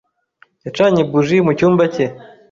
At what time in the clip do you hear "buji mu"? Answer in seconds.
1.11-1.51